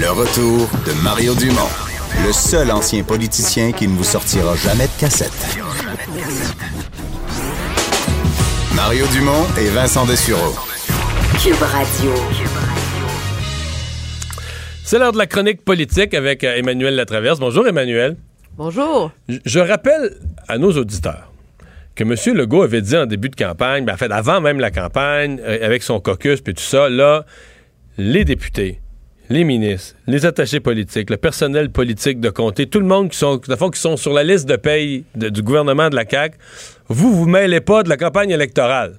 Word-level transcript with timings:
Le 0.00 0.10
retour 0.12 0.68
de 0.86 1.02
Mario 1.02 1.34
Dumont, 1.34 1.68
le 2.24 2.32
seul 2.32 2.70
ancien 2.70 3.02
politicien 3.02 3.72
qui 3.72 3.88
ne 3.88 3.96
vous 3.96 4.04
sortira 4.04 4.54
jamais 4.54 4.84
de 4.84 5.00
cassette. 5.00 5.58
Mario 8.76 9.04
Dumont 9.08 9.44
et 9.60 9.68
Vincent 9.70 10.06
Dessureau. 10.06 10.54
Cube 11.42 11.60
Radio. 11.60 12.12
C'est 14.84 15.00
l'heure 15.00 15.10
de 15.10 15.18
la 15.18 15.26
chronique 15.26 15.64
politique 15.64 16.14
avec 16.14 16.44
euh, 16.44 16.54
Emmanuel 16.54 16.94
Latraverse. 16.94 17.40
Bonjour 17.40 17.66
Emmanuel. 17.66 18.16
Bonjour. 18.56 19.10
Je, 19.28 19.58
rappelle 19.58 20.14
à 20.46 20.58
nos 20.58 20.70
auditeurs 20.70 21.32
que 21.96 22.04
M. 22.04 22.14
Legault 22.36 22.62
avait 22.62 22.82
dit 22.82 22.96
en 22.96 23.06
début 23.06 23.30
de 23.30 23.36
campagne, 23.36 23.84
ben, 23.84 23.94
en 23.94 23.96
fait 23.96 24.12
avant 24.12 24.40
même 24.40 24.60
la 24.60 24.70
campagne, 24.70 25.40
euh, 25.42 25.66
avec 25.66 25.82
son 25.82 25.98
caucus 25.98 26.40
puis 26.40 26.54
tout 26.54 26.62
ça, 26.62 26.88
là, 26.88 27.26
les 27.96 28.24
députés, 28.24 28.80
les 29.30 29.44
ministres, 29.44 29.94
les 30.06 30.24
attachés 30.26 30.60
politiques, 30.60 31.10
le 31.10 31.16
personnel 31.16 31.70
politique 31.70 32.20
de 32.20 32.30
comté, 32.30 32.66
tout 32.66 32.80
le 32.80 32.86
monde 32.86 33.10
qui 33.10 33.18
sont, 33.18 33.36
de 33.36 33.56
fond, 33.56 33.70
qui 33.70 33.80
sont 33.80 33.96
sur 33.96 34.12
la 34.12 34.24
liste 34.24 34.48
de 34.48 34.56
paye 34.56 35.04
de- 35.14 35.28
du 35.28 35.42
gouvernement 35.42 35.90
de 35.90 35.96
la 35.96 36.04
CAQ, 36.08 36.36
vous 36.88 37.14
vous 37.14 37.26
mêlez 37.26 37.60
pas 37.60 37.82
de 37.82 37.88
la 37.88 37.96
campagne 37.96 38.30
électorale. 38.30 38.98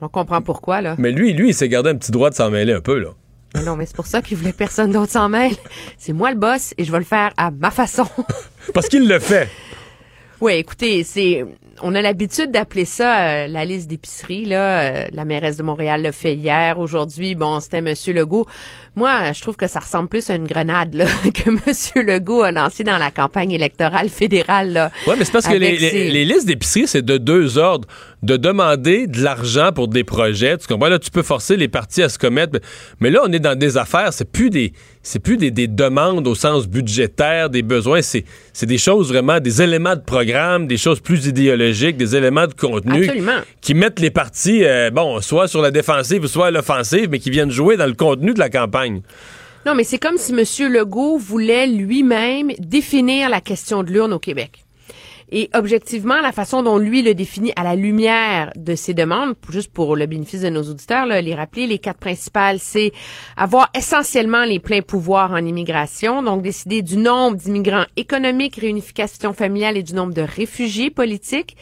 On 0.00 0.08
comprend 0.08 0.42
pourquoi, 0.42 0.80
là. 0.80 0.96
Mais 0.98 1.12
lui, 1.12 1.32
lui, 1.32 1.50
il 1.50 1.54
s'est 1.54 1.68
gardé 1.68 1.90
un 1.90 1.94
petit 1.96 2.10
droit 2.10 2.28
de 2.30 2.34
s'en 2.34 2.50
mêler 2.50 2.72
un 2.72 2.80
peu, 2.80 2.98
là. 2.98 3.10
Mais 3.54 3.62
non, 3.62 3.76
mais 3.76 3.86
c'est 3.86 3.94
pour 3.94 4.06
ça 4.06 4.20
qu'il 4.22 4.36
voulait 4.38 4.52
personne 4.54 4.90
d'autre 4.90 5.12
s'en 5.12 5.28
mêle. 5.28 5.52
C'est 5.98 6.12
moi 6.14 6.30
le 6.32 6.38
boss 6.38 6.74
et 6.78 6.84
je 6.84 6.90
vais 6.90 6.98
le 6.98 7.04
faire 7.04 7.32
à 7.36 7.50
ma 7.50 7.70
façon. 7.70 8.06
Parce 8.74 8.88
qu'il 8.88 9.06
le 9.06 9.18
fait. 9.20 9.48
oui, 10.40 10.54
écoutez, 10.54 11.04
c'est 11.04 11.44
on 11.80 11.94
a 11.94 12.02
l'habitude 12.02 12.50
d'appeler 12.50 12.84
ça 12.84 13.20
euh, 13.20 13.46
la 13.46 13.64
liste 13.64 13.88
d'épicerie 13.88 14.44
là, 14.44 14.82
Euh, 14.82 15.06
la 15.12 15.24
mairesse 15.24 15.56
de 15.56 15.62
Montréal 15.62 16.02
l'a 16.02 16.12
fait 16.12 16.34
hier, 16.34 16.78
aujourd'hui, 16.78 17.34
bon, 17.34 17.60
c'était 17.60 17.80
monsieur 17.80 18.12
Legault. 18.12 18.46
Moi, 18.94 19.32
je 19.32 19.40
trouve 19.40 19.56
que 19.56 19.66
ça 19.66 19.80
ressemble 19.80 20.08
plus 20.08 20.28
à 20.28 20.34
une 20.34 20.46
grenade 20.46 20.94
là, 20.94 21.06
que 21.34 21.50
monsieur 21.66 22.02
Legault 22.02 22.42
a 22.42 22.52
lancé 22.52 22.84
dans 22.84 22.98
la 22.98 23.10
campagne 23.10 23.52
électorale 23.52 24.08
fédérale 24.08 24.72
là. 24.72 24.90
Oui, 25.06 25.14
mais 25.18 25.24
c'est 25.24 25.32
parce 25.32 25.46
que 25.46 25.54
les 25.54 26.24
listes 26.24 26.46
d'épicerie, 26.46 26.86
c'est 26.86 27.02
de 27.02 27.16
deux 27.18 27.58
ordres. 27.58 27.88
De 28.22 28.36
demander 28.36 29.08
de 29.08 29.20
l'argent 29.20 29.72
pour 29.74 29.88
des 29.88 30.04
projets. 30.04 30.56
Tu 30.56 30.68
comprends? 30.68 30.88
Là, 30.88 31.00
tu 31.00 31.10
peux 31.10 31.24
forcer 31.24 31.56
les 31.56 31.66
partis 31.66 32.04
à 32.04 32.08
se 32.08 32.18
commettre. 32.18 32.60
Mais 33.00 33.10
là, 33.10 33.20
on 33.26 33.32
est 33.32 33.40
dans 33.40 33.58
des 33.58 33.76
affaires. 33.76 34.12
C'est 34.12 34.30
plus 34.30 34.48
des, 34.48 34.74
c'est 35.02 35.18
plus 35.18 35.36
des, 35.36 35.50
des 35.50 35.66
demandes 35.66 36.28
au 36.28 36.36
sens 36.36 36.68
budgétaire, 36.68 37.50
des 37.50 37.62
besoins. 37.62 38.00
C'est, 38.00 38.24
c'est 38.52 38.66
des 38.66 38.78
choses 38.78 39.08
vraiment, 39.08 39.40
des 39.40 39.60
éléments 39.60 39.96
de 39.96 40.02
programme, 40.02 40.68
des 40.68 40.76
choses 40.76 41.00
plus 41.00 41.26
idéologiques, 41.26 41.61
des 41.70 42.16
éléments 42.16 42.46
de 42.46 42.54
contenu. 42.54 43.04
Absolument. 43.04 43.40
Qui 43.60 43.74
mettent 43.74 44.00
les 44.00 44.10
partis, 44.10 44.64
euh, 44.64 44.90
bon, 44.90 45.20
soit 45.20 45.48
sur 45.48 45.62
la 45.62 45.70
défensive, 45.70 46.26
soit 46.26 46.46
à 46.46 46.50
l'offensive, 46.50 47.08
mais 47.10 47.18
qui 47.18 47.30
viennent 47.30 47.50
jouer 47.50 47.76
dans 47.76 47.86
le 47.86 47.94
contenu 47.94 48.34
de 48.34 48.38
la 48.38 48.50
campagne. 48.50 49.02
Non, 49.64 49.74
mais 49.74 49.84
c'est 49.84 49.98
comme 49.98 50.16
si 50.16 50.32
M. 50.32 50.72
Legault 50.72 51.18
voulait 51.18 51.66
lui-même 51.66 52.50
définir 52.58 53.28
la 53.28 53.40
question 53.40 53.82
de 53.82 53.92
l'urne 53.92 54.12
au 54.12 54.18
Québec. 54.18 54.64
Et 55.34 55.48
objectivement, 55.54 56.20
la 56.20 56.30
façon 56.30 56.62
dont 56.62 56.76
lui 56.76 57.00
le 57.00 57.14
définit 57.14 57.54
à 57.56 57.64
la 57.64 57.74
lumière 57.74 58.52
de 58.54 58.74
ses 58.74 58.92
demandes, 58.92 59.34
juste 59.48 59.72
pour 59.72 59.96
le 59.96 60.04
bénéfice 60.04 60.42
de 60.42 60.50
nos 60.50 60.62
auditeurs, 60.62 61.06
là, 61.06 61.22
les 61.22 61.34
rappeler, 61.34 61.66
les 61.66 61.78
quatre 61.78 61.98
principales, 61.98 62.58
c'est 62.58 62.92
avoir 63.38 63.70
essentiellement 63.74 64.44
les 64.44 64.58
pleins 64.58 64.82
pouvoirs 64.82 65.32
en 65.32 65.38
immigration, 65.38 66.22
donc 66.22 66.42
décider 66.42 66.82
du 66.82 66.98
nombre 66.98 67.38
d'immigrants 67.38 67.86
économiques, 67.96 68.56
réunification 68.56 69.32
familiale 69.32 69.78
et 69.78 69.82
du 69.82 69.94
nombre 69.94 70.12
de 70.12 70.20
réfugiés 70.20 70.90
politiques, 70.90 71.56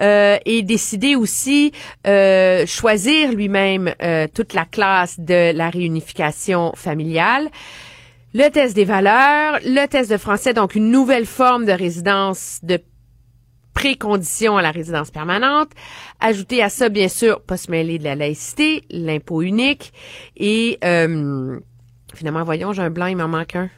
euh, 0.00 0.36
et 0.44 0.62
décider 0.62 1.14
aussi 1.14 1.70
euh, 2.08 2.66
choisir 2.66 3.30
lui-même 3.30 3.94
euh, 4.02 4.26
toute 4.34 4.54
la 4.54 4.64
classe 4.64 5.20
de 5.20 5.56
la 5.56 5.70
réunification 5.70 6.72
familiale. 6.74 7.48
Le 8.36 8.48
test 8.48 8.74
des 8.74 8.84
valeurs, 8.84 9.60
le 9.64 9.86
test 9.86 10.10
de 10.10 10.16
français, 10.16 10.52
donc 10.52 10.74
une 10.74 10.90
nouvelle 10.90 11.26
forme 11.26 11.64
de 11.64 11.70
résidence 11.70 12.58
de 12.64 12.80
précondition 13.74 14.56
à 14.56 14.62
la 14.62 14.70
résidence 14.70 15.10
permanente. 15.10 15.68
Ajouter 16.20 16.62
à 16.62 16.68
ça, 16.68 16.88
bien 16.88 17.08
sûr, 17.08 17.40
pas 17.42 17.56
se 17.56 17.70
mêler 17.70 17.98
de 17.98 18.04
la 18.04 18.14
laïcité, 18.14 18.82
l'impôt 18.90 19.42
unique 19.42 19.92
et 20.36 20.78
euh, 20.84 21.58
finalement, 22.14 22.44
voyons, 22.44 22.72
j'ai 22.72 22.82
un 22.82 22.90
blanc, 22.90 23.06
il 23.06 23.16
m'en 23.16 23.28
manque 23.28 23.56
un. 23.56 23.68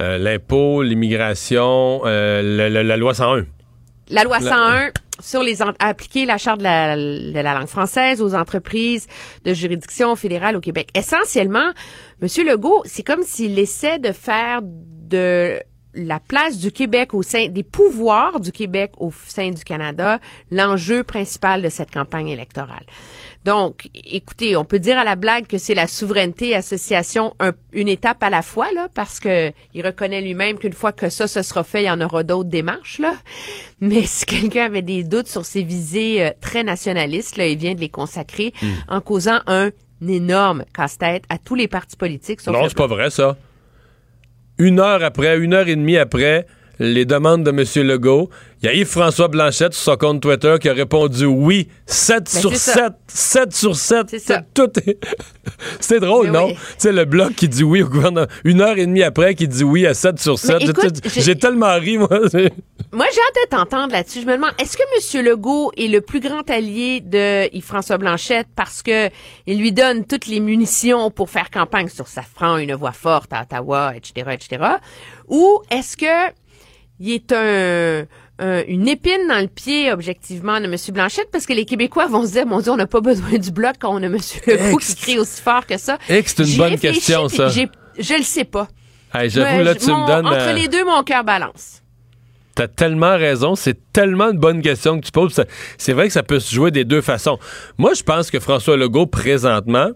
Euh, 0.00 0.16
l'impôt, 0.18 0.82
l'immigration, 0.82 2.02
euh, 2.04 2.40
le- 2.42 2.72
le- 2.72 2.82
la 2.82 2.96
loi 2.96 3.14
101. 3.14 3.46
La 4.10 4.24
loi 4.24 4.38
La- 4.38 4.50
101 4.50 4.90
sur 5.20 5.42
les 5.42 5.60
en- 5.62 5.72
appliquer 5.80 6.24
la 6.24 6.38
charte 6.38 6.58
de 6.58 6.62
la, 6.64 6.96
de 6.96 7.32
la 7.40 7.54
langue 7.54 7.66
française 7.66 8.22
aux 8.22 8.34
entreprises 8.34 9.06
de 9.44 9.52
juridiction 9.52 10.14
fédérale 10.16 10.56
au 10.56 10.60
Québec. 10.60 10.88
Essentiellement, 10.94 11.72
Monsieur 12.22 12.44
Legault, 12.48 12.82
c'est 12.84 13.02
comme 13.02 13.22
s'il 13.22 13.58
essaie 13.58 13.98
de 13.98 14.12
faire 14.12 14.60
de 14.62 15.60
la 15.98 16.20
place 16.20 16.58
du 16.58 16.70
Québec 16.72 17.12
au 17.12 17.22
sein 17.22 17.48
des 17.48 17.62
pouvoirs 17.64 18.40
du 18.40 18.52
Québec 18.52 18.92
au 18.98 19.12
sein 19.26 19.50
du 19.50 19.64
Canada 19.64 20.20
l'enjeu 20.50 21.02
principal 21.02 21.60
de 21.60 21.68
cette 21.68 21.90
campagne 21.90 22.28
électorale. 22.28 22.84
Donc, 23.44 23.88
écoutez, 23.94 24.56
on 24.56 24.64
peut 24.64 24.78
dire 24.78 24.98
à 24.98 25.04
la 25.04 25.16
blague 25.16 25.46
que 25.46 25.58
c'est 25.58 25.74
la 25.74 25.86
souveraineté 25.86 26.54
association 26.54 27.34
un- 27.40 27.52
une 27.72 27.88
étape 27.88 28.22
à 28.22 28.30
la 28.30 28.42
fois 28.42 28.70
là, 28.74 28.88
parce 28.94 29.20
que 29.20 29.52
il 29.74 29.84
reconnaît 29.86 30.20
lui-même 30.20 30.58
qu'une 30.58 30.72
fois 30.72 30.92
que 30.92 31.08
ça 31.08 31.26
ce 31.26 31.42
sera 31.42 31.64
fait, 31.64 31.82
il 31.82 31.86
y 31.86 31.90
en 31.90 32.00
aura 32.00 32.22
d'autres 32.24 32.48
démarches 32.50 32.98
là. 32.98 33.14
Mais 33.80 34.02
si 34.04 34.26
quelqu'un 34.26 34.66
avait 34.66 34.82
des 34.82 35.02
doutes 35.04 35.28
sur 35.28 35.44
ses 35.46 35.62
visées 35.62 36.24
euh, 36.26 36.30
très 36.40 36.62
nationalistes, 36.64 37.36
là, 37.36 37.46
il 37.46 37.56
vient 37.58 37.74
de 37.74 37.80
les 37.80 37.88
consacrer 37.88 38.52
en 38.88 39.00
causant 39.00 39.40
un 39.46 39.70
énorme 40.06 40.64
casse-tête 40.74 41.24
à 41.28 41.38
tous 41.38 41.54
les 41.54 41.68
partis 41.68 41.96
politiques. 41.96 42.40
sauf 42.40 42.54
Non, 42.54 42.68
c'est 42.68 42.76
pas 42.76 42.86
vrai, 42.86 43.10
ça. 43.10 43.36
Une 44.60 44.80
heure 44.80 45.04
après, 45.04 45.38
une 45.38 45.54
heure 45.54 45.68
et 45.68 45.76
demie 45.76 45.98
après 45.98 46.44
les 46.80 47.04
demandes 47.04 47.44
de 47.44 47.50
M. 47.50 47.86
Legault, 47.86 48.28
il 48.62 48.66
y 48.66 48.68
a 48.68 48.74
Yves-François 48.74 49.28
Blanchette 49.28 49.72
sur 49.74 49.82
son 49.92 49.96
compte 49.96 50.20
Twitter 50.20 50.56
qui 50.60 50.68
a 50.68 50.72
répondu 50.72 51.24
oui, 51.26 51.68
7 51.86 52.24
Ben, 52.34 52.40
sur 52.40 52.50
c'est 52.56 52.72
7, 52.72 52.74
ça. 52.74 52.90
7 53.46 53.52
sur 53.54 53.76
7. 53.76 54.06
C'est 54.10 54.18
ça. 54.18 54.42
Tout 54.54 54.70
est... 54.86 54.98
C'est 55.80 56.00
drôle, 56.00 56.26
Mais 56.30 56.38
non? 56.38 56.46
oui. 56.48 56.54
Tu 56.54 56.60
sais, 56.78 56.92
le 56.92 57.04
bloc 57.04 57.34
qui 57.34 57.48
dit 57.48 57.64
oui 57.64 57.82
au 57.82 57.88
gouvernement, 57.88 58.26
une 58.44 58.60
heure 58.60 58.76
et 58.76 58.86
demie 58.86 59.02
après 59.02 59.34
qui 59.34 59.48
dit 59.48 59.64
oui 59.64 59.86
à 59.86 59.94
7 59.94 60.18
sur 60.20 60.38
7. 60.38 60.62
J'ai- 61.16 61.36
tellement 61.36 61.74
ri, 61.78 61.98
moi. 61.98 62.08
Moi, 62.92 63.06
j'ai 63.12 63.20
hâte 63.20 63.50
de 63.50 63.56
t'entendre 63.56 63.92
là-dessus. 63.92 64.22
Je 64.22 64.26
me 64.26 64.32
demande, 64.34 64.52
est-ce 64.58 64.76
que 64.76 64.82
M. 65.18 65.24
Legault 65.26 65.70
est 65.76 65.88
le 65.88 66.00
plus 66.00 66.20
grand 66.20 66.48
allié 66.48 67.00
de 67.00 67.54
Yves-François 67.54 67.98
Blanchette 67.98 68.46
parce 68.56 68.82
que 68.82 69.08
il 69.46 69.58
lui 69.58 69.72
donne 69.72 70.06
toutes 70.06 70.26
les 70.26 70.40
munitions 70.40 71.10
pour 71.10 71.28
faire 71.28 71.50
campagne 71.50 71.88
sur 71.88 72.08
Safran, 72.08 72.56
une 72.56 72.74
voix 72.74 72.92
forte 72.92 73.30
à 73.32 73.42
Ottawa, 73.42 73.92
etc., 73.94 74.30
etc. 74.32 74.62
Ou 75.28 75.60
est-ce 75.70 75.96
que 75.98 76.32
il 77.00 77.12
est 77.12 77.32
un, 77.32 78.06
un- 78.38 78.62
une 78.66 78.86
épine 78.88 79.26
dans 79.28 79.40
le 79.40 79.48
pied, 79.48 79.92
objectivement, 79.92 80.60
de 80.60 80.66
M. 80.66 80.76
Blanchette, 80.92 81.28
parce 81.32 81.46
que 81.46 81.52
les 81.52 81.64
Québécois 81.64 82.06
vont 82.06 82.26
se 82.26 82.32
dire, 82.32 82.46
mon 82.46 82.60
Dieu, 82.60 82.70
on 82.72 82.76
n'a 82.76 82.86
pas 82.86 83.00
besoin 83.02 83.38
du 83.38 83.50
bloc 83.50 83.74
quand 83.80 83.92
on 83.94 84.02
a 84.02 84.06
M. 84.06 84.16
Legault 84.46 84.78
qui 84.78 84.94
crie 84.96 85.18
aussi 85.18 85.40
fort 85.42 85.66
que 85.66 85.76
ça. 85.78 85.98
C'est 86.08 86.38
une 86.38 86.56
bonne 86.56 86.78
question, 86.78 87.28
ça. 87.28 87.48
Je 87.48 88.14
le 88.14 88.22
sais 88.22 88.44
pas. 88.44 88.68
Hey, 89.14 89.30
J'avoue, 89.30 89.62
là, 89.64 89.74
tu 89.74 89.86
mon- 89.90 90.02
me 90.02 90.06
donnes... 90.06 90.26
Entre 90.26 90.36
euh, 90.48 90.52
les 90.52 90.68
deux, 90.68 90.84
mon 90.84 91.02
cœur 91.02 91.24
balance. 91.24 91.82
T'as 92.54 92.68
tellement 92.68 93.16
raison. 93.16 93.54
C'est 93.54 93.78
tellement 93.92 94.30
une 94.30 94.38
bonne 94.38 94.60
question 94.62 95.00
que 95.00 95.06
tu 95.06 95.12
poses. 95.12 95.40
C'est 95.78 95.92
vrai 95.92 96.08
que 96.08 96.12
ça 96.12 96.22
peut 96.22 96.40
se 96.40 96.54
jouer 96.54 96.70
des 96.70 96.84
deux 96.84 97.00
façons. 97.00 97.38
Moi, 97.78 97.94
je 97.94 98.02
pense 98.02 98.30
que 98.30 98.38
François 98.40 98.76
Legault, 98.76 99.06
présentement, 99.06 99.90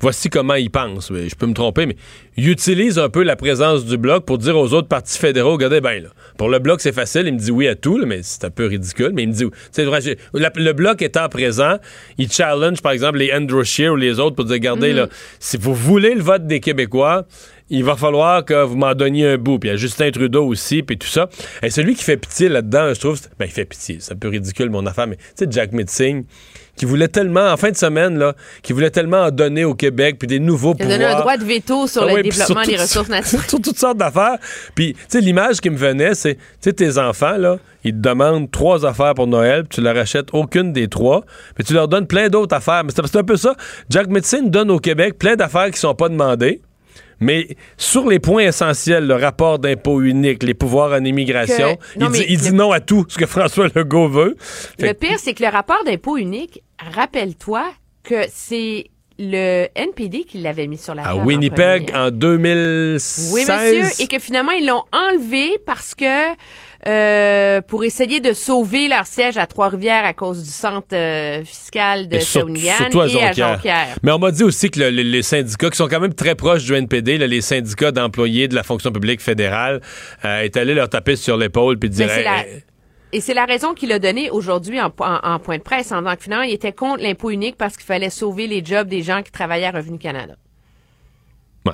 voici 0.00 0.28
comment 0.30 0.54
il 0.54 0.70
pense. 0.70 1.10
Mais 1.10 1.28
Je 1.28 1.34
peux 1.36 1.46
me 1.46 1.54
tromper, 1.54 1.86
mais 1.86 1.96
il 2.36 2.48
utilise 2.48 2.98
un 2.98 3.08
peu 3.08 3.22
la 3.22 3.36
présence 3.36 3.84
du 3.84 3.96
Bloc 3.96 4.24
pour 4.24 4.38
dire 4.38 4.56
aux 4.56 4.72
autres 4.72 4.88
partis 4.88 5.18
fédéraux, 5.18 5.52
regardez 5.52 5.80
bien, 5.80 6.00
là, 6.00 6.08
pour 6.38 6.48
le 6.48 6.58
Bloc, 6.58 6.80
c'est 6.80 6.92
facile, 6.92 7.26
il 7.26 7.34
me 7.34 7.38
dit 7.38 7.50
oui 7.50 7.68
à 7.68 7.74
tout, 7.74 7.98
là, 7.98 8.06
mais 8.06 8.20
c'est 8.22 8.44
un 8.44 8.50
peu 8.50 8.66
ridicule, 8.66 9.10
mais 9.14 9.24
il 9.24 9.28
me 9.28 9.34
dit, 9.34 9.44
tu 9.44 9.50
sais, 9.72 9.84
vrai, 9.84 10.00
la- 10.34 10.52
le 10.54 10.72
Bloc 10.72 11.02
étant 11.02 11.28
présent, 11.28 11.76
il 12.18 12.30
challenge, 12.30 12.80
par 12.82 12.92
exemple, 12.92 13.18
les 13.18 13.32
Andrew 13.32 13.62
Scheer 13.62 13.92
ou 13.92 13.96
les 13.96 14.18
autres 14.18 14.36
pour 14.36 14.44
dire, 14.46 14.54
regardez, 14.54 14.92
là, 14.92 15.08
si 15.38 15.56
vous 15.56 15.74
voulez 15.74 16.14
le 16.14 16.22
vote 16.22 16.46
des 16.46 16.60
Québécois, 16.60 17.26
il 17.72 17.84
va 17.84 17.94
falloir 17.94 18.44
que 18.44 18.64
vous 18.64 18.74
m'en 18.76 18.94
donniez 18.94 19.28
un 19.28 19.36
bout. 19.38 19.60
Puis 19.60 19.68
il 19.68 19.72
y 19.72 19.74
a 19.74 19.76
Justin 19.76 20.10
Trudeau 20.10 20.44
aussi, 20.44 20.82
puis 20.82 20.98
tout 20.98 21.06
ça. 21.06 21.28
Et 21.62 21.70
celui 21.70 21.94
qui 21.94 22.02
fait 22.02 22.16
pitié 22.16 22.48
là-dedans, 22.48 22.92
je 22.92 22.98
trouve, 22.98 23.20
ben, 23.38 23.44
il 23.46 23.52
fait 23.52 23.64
pitié. 23.64 23.98
C'est 24.00 24.12
un 24.12 24.16
peu 24.16 24.26
ridicule, 24.26 24.70
mon 24.70 24.84
affaire, 24.86 25.06
mais 25.06 25.14
tu 25.16 25.22
sais, 25.36 25.46
Jack 25.48 25.70
Mitzing, 25.70 26.24
qui 26.80 26.86
voulait 26.86 27.08
tellement, 27.08 27.52
en 27.52 27.58
fin 27.58 27.70
de 27.70 27.76
semaine, 27.76 28.18
là, 28.18 28.32
qui 28.62 28.72
voulait 28.72 28.88
tellement 28.88 29.24
en 29.24 29.30
donner 29.30 29.66
au 29.66 29.74
Québec, 29.74 30.16
puis 30.18 30.26
des 30.26 30.38
nouveaux 30.38 30.72
pouvoirs. 30.72 30.88
donné 30.98 31.04
un 31.04 31.20
droit 31.20 31.36
de 31.36 31.44
veto 31.44 31.86
sur 31.86 32.04
Ah 32.04 32.06
le 32.06 32.14
oui, 32.14 32.22
développement 32.22 32.62
sur 32.64 32.72
des 32.72 32.80
ressources 32.80 33.08
naturelles. 33.10 33.48
sur 33.50 33.60
toutes 33.60 33.78
sortes 33.78 33.98
d'affaires. 33.98 34.38
Puis, 34.74 34.94
tu 34.94 35.00
sais, 35.08 35.20
l'image 35.20 35.60
qui 35.60 35.68
me 35.68 35.76
venait, 35.76 36.14
c'est, 36.14 36.36
tu 36.36 36.40
sais, 36.60 36.72
tes 36.72 36.96
enfants, 36.96 37.36
là, 37.36 37.58
ils 37.84 37.92
te 37.92 37.98
demandent 37.98 38.50
trois 38.50 38.86
affaires 38.86 39.12
pour 39.12 39.26
Noël, 39.26 39.64
puis 39.64 39.76
tu 39.76 39.80
leur 39.82 39.94
achètes 39.94 40.28
aucune 40.32 40.72
des 40.72 40.88
trois, 40.88 41.22
mais 41.58 41.64
tu 41.66 41.74
leur 41.74 41.86
donnes 41.86 42.06
plein 42.06 42.30
d'autres 42.30 42.56
affaires. 42.56 42.82
Mais 42.82 42.92
c'est 42.96 43.14
un 43.18 43.24
peu 43.24 43.36
ça. 43.36 43.54
Jack 43.90 44.06
Metzing 44.06 44.48
donne 44.48 44.70
au 44.70 44.78
Québec 44.78 45.18
plein 45.18 45.36
d'affaires 45.36 45.70
qui 45.70 45.78
sont 45.78 45.94
pas 45.94 46.08
demandées. 46.08 46.62
Mais 47.20 47.56
sur 47.76 48.08
les 48.08 48.18
points 48.18 48.44
essentiels, 48.44 49.06
le 49.06 49.14
rapport 49.14 49.58
d'impôt 49.58 50.00
unique, 50.00 50.42
les 50.42 50.54
pouvoirs 50.54 50.92
en 50.92 51.04
immigration, 51.04 51.76
Que- 51.76 51.98
non, 51.98 52.10
il, 52.12 52.38
dit, 52.38 52.52
non 52.52 52.72
à 52.72 52.80
tout 52.80 53.04
ce 53.08 53.18
que 53.18 53.26
François 53.36 53.68
Legault 53.74 54.08
veut. 54.08 54.36
Fait 54.38 54.88
Le 54.88 54.94
pire, 54.94 55.18
c'est 55.18 55.34
que 55.34 55.42
le 55.42 55.50
rapport 55.50 55.84
d'impôt 55.84 56.16
unique, 56.16 56.62
rappelle-toi 56.94 57.64
que 58.02 58.22
c'est 58.32 58.86
le 59.22 59.68
NPD 59.74 60.24
qui 60.24 60.38
l'avait 60.38 60.66
mis 60.66 60.78
sur 60.78 60.94
la 60.94 61.02
à 61.02 61.04
table. 61.08 61.20
en 61.20 61.24
Winnipeg 61.24 61.86
premier. 61.90 62.06
en 62.06 62.10
2016. 62.10 63.30
Oui, 63.34 63.40
monsieur. 63.42 64.02
Et 64.02 64.06
que 64.08 64.18
finalement, 64.18 64.52
ils 64.52 64.66
l'ont 64.66 64.82
enlevé 64.92 65.58
parce 65.66 65.94
que 65.94 66.04
euh, 66.88 67.60
pour 67.60 67.84
essayer 67.84 68.20
de 68.20 68.32
sauver 68.32 68.88
leur 68.88 69.04
siège 69.06 69.36
à 69.36 69.46
Trois-Rivières 69.46 70.04
à 70.06 70.14
cause 70.14 70.42
du 70.42 70.48
centre 70.48 70.86
euh, 70.94 71.44
fiscal 71.44 72.08
de 72.08 72.18
sur- 72.20 72.40
Shawinigan 72.40 72.72
à 72.72 72.84
et 72.84 72.96
à 72.96 73.08
Jonquière. 73.08 73.54
Jonquière. 73.56 73.86
Mais 74.02 74.12
on 74.12 74.18
m'a 74.18 74.30
dit 74.30 74.42
aussi 74.44 74.70
que 74.70 74.80
le- 74.80 74.90
le- 74.90 75.02
les 75.02 75.22
syndicats, 75.22 75.68
qui 75.68 75.76
sont 75.76 75.88
quand 75.88 76.00
même 76.00 76.14
très 76.14 76.34
proches 76.34 76.64
du 76.64 76.72
NPD, 76.74 77.18
là, 77.18 77.26
les 77.26 77.42
syndicats 77.42 77.92
d'employés 77.92 78.48
de 78.48 78.54
la 78.54 78.62
fonction 78.62 78.90
publique 78.92 79.20
fédérale, 79.20 79.82
euh, 80.24 80.40
est 80.40 80.56
allé 80.56 80.72
leur 80.72 80.88
taper 80.88 81.16
sur 81.16 81.36
l'épaule 81.36 81.78
puis 81.78 81.90
dire 81.90 82.08
Et 83.12 83.20
c'est 83.20 83.34
la 83.34 83.44
raison 83.44 83.74
qu'il 83.74 83.90
a 83.92 83.98
donnée 83.98 84.30
aujourd'hui 84.30 84.80
en, 84.80 84.92
en- 85.00 85.18
en 85.22 85.38
point 85.38 85.58
de 85.58 85.62
presse 85.62 85.90
en 85.92 86.00
disant 86.02 86.14
que 86.16 86.22
finalement, 86.22 86.44
il 86.44 86.52
était 86.52 86.72
contre 86.72 87.02
l'impôt 87.02 87.30
unique 87.30 87.56
parce 87.56 87.76
qu'il 87.76 87.86
fallait 87.86 88.10
sauver 88.10 88.46
les 88.46 88.64
jobs 88.64 88.86
des 88.88 89.02
gens 89.02 89.22
qui 89.22 89.32
travaillaient 89.32 89.66
à 89.66 89.72
Revenu 89.72 89.98
Canada. 89.98 90.34
Ouais. 91.66 91.72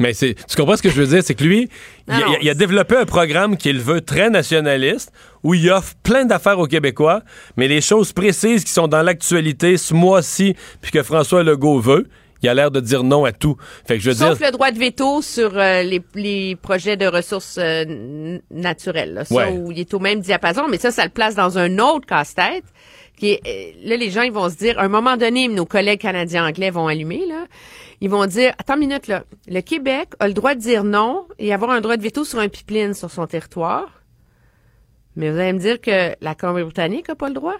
Mais 0.00 0.12
c'est, 0.12 0.34
tu 0.34 0.56
comprends 0.56 0.76
ce 0.76 0.82
que 0.82 0.88
je 0.90 1.00
veux 1.00 1.06
dire? 1.06 1.22
C'est 1.22 1.34
que 1.34 1.44
lui, 1.44 1.68
il, 2.08 2.14
Non, 2.14 2.20
non. 2.20 2.36
il- 2.40 2.44
il 2.46 2.50
a 2.50 2.54
développé 2.54 2.96
un 2.96 3.04
programme 3.04 3.56
qu'il 3.56 3.78
veut 3.78 4.00
très 4.00 4.28
nationaliste, 4.30 5.12
où 5.42 5.54
il 5.54 5.70
offre 5.70 5.94
plein 6.02 6.24
d'affaires 6.24 6.58
aux 6.58 6.66
Québécois, 6.66 7.22
mais 7.56 7.68
les 7.68 7.80
choses 7.80 8.12
précises 8.12 8.64
qui 8.64 8.72
sont 8.72 8.88
dans 8.88 9.02
l'actualité 9.02 9.76
ce 9.76 9.94
mois-ci, 9.94 10.56
puis 10.80 10.90
que 10.90 11.02
François 11.02 11.42
Legault 11.44 11.78
veut, 11.78 12.08
il 12.44 12.48
a 12.48 12.54
l'air 12.54 12.70
de 12.70 12.80
dire 12.80 13.02
non 13.04 13.24
à 13.24 13.32
tout. 13.32 13.56
Fait 13.86 13.94
que 13.96 14.02
je 14.02 14.10
veux 14.10 14.16
Sauf 14.16 14.38
dire. 14.38 14.46
le 14.48 14.52
droit 14.52 14.70
de 14.70 14.78
veto 14.78 15.22
sur 15.22 15.56
euh, 15.58 15.82
les, 15.82 16.02
les 16.14 16.56
projets 16.56 16.96
de 16.96 17.06
ressources 17.06 17.58
euh, 17.58 18.38
naturelles. 18.50 19.14
Là. 19.14 19.24
Ça, 19.24 19.34
Ouais. 19.34 19.50
où 19.56 19.72
il 19.72 19.80
est 19.80 19.92
au 19.94 19.98
même 19.98 20.20
diapason, 20.20 20.68
mais 20.68 20.78
ça, 20.78 20.90
ça 20.90 21.04
le 21.04 21.10
place 21.10 21.34
dans 21.34 21.58
un 21.58 21.78
autre 21.78 22.06
casse-tête. 22.06 22.64
Qui 23.16 23.30
est, 23.30 23.40
euh, 23.46 23.88
là, 23.88 23.96
les 23.96 24.10
gens, 24.10 24.22
ils 24.22 24.32
vont 24.32 24.50
se 24.50 24.56
dire, 24.56 24.78
à 24.78 24.82
un 24.82 24.88
moment 24.88 25.16
donné, 25.16 25.46
nos 25.48 25.66
collègues 25.66 26.00
canadiens-anglais 26.00 26.70
vont 26.70 26.88
allumer, 26.88 27.24
là. 27.26 27.46
Ils 28.00 28.10
vont 28.10 28.26
dire, 28.26 28.52
attends 28.58 28.74
une 28.74 28.80
minute, 28.80 29.06
là. 29.06 29.22
Le 29.46 29.60
Québec 29.60 30.08
a 30.18 30.26
le 30.26 30.34
droit 30.34 30.54
de 30.56 30.60
dire 30.60 30.82
non 30.84 31.24
et 31.38 31.54
avoir 31.54 31.70
un 31.70 31.80
droit 31.80 31.96
de 31.96 32.02
veto 32.02 32.24
sur 32.24 32.40
un 32.40 32.48
pipeline 32.48 32.92
sur 32.92 33.10
son 33.10 33.26
territoire. 33.28 34.02
Mais 35.16 35.30
vous 35.30 35.38
allez 35.38 35.52
me 35.52 35.60
dire 35.60 35.80
que 35.80 36.14
la 36.20 36.34
Colombie-Britannique 36.34 37.06
n'a 37.08 37.14
pas 37.14 37.28
le 37.28 37.34
droit? 37.34 37.54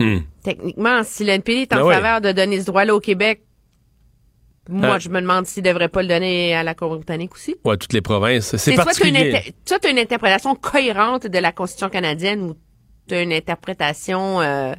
Hmm. 0.00 0.18
Techniquement, 0.44 1.02
si 1.02 1.24
l'NPD 1.24 1.62
est 1.62 1.72
en 1.72 1.78
Ben 1.78 1.84
ouais. 1.86 1.94
faveur 1.94 2.20
de 2.20 2.30
donner 2.30 2.60
ce 2.60 2.66
droit-là 2.66 2.94
au 2.94 3.00
Québec, 3.00 3.42
moi, 4.68 4.94
Ah. 4.94 4.98
je 4.98 5.08
me 5.08 5.20
demande 5.20 5.44
s'il 5.46 5.62
devrait 5.62 5.88
pas 5.88 6.02
le 6.02 6.08
donner 6.08 6.54
à 6.54 6.62
la 6.62 6.74
Colombie-Britannique 6.74 7.34
aussi. 7.34 7.56
Ouais, 7.64 7.76
toutes 7.76 7.92
les 7.92 8.00
provinces. 8.00 8.56
C'est 8.56 8.72
soit 8.72 8.74
tu 8.74 8.80
as 8.80 8.84
particulier. 8.84 9.54
soit 9.66 9.78
t'as 9.78 9.90
une 9.90 9.98
interprétation 9.98 10.54
cohérente 10.54 11.26
de 11.26 11.38
la 11.38 11.50
Constitution 11.52 11.88
canadienne 11.90 12.42
ou 12.42 12.54
tu 13.08 13.14
as 13.14 13.22
une 13.22 13.32
interprétation 13.32 14.40
euh, 14.40 14.72